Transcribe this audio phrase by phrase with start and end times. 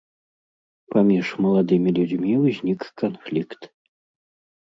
[0.93, 3.61] Паміж маладымі людзьмі ўзнік канфлікт.